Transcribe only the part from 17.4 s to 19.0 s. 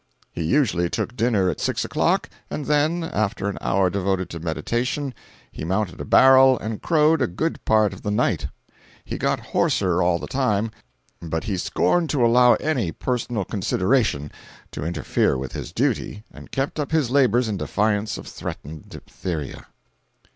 in defiance of threatened